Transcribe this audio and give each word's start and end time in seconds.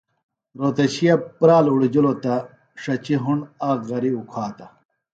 رھوتشِیہ 0.59 1.13
پرال 1.37 1.65
اڑِجِلوۡ 1.71 2.17
تہ 2.23 2.35
ݜچیۡ 2.81 3.19
ہُنڈ 3.23 3.41
آک 3.69 3.79
غریۡ 3.89 4.15
اُکھاتہ 4.17 4.65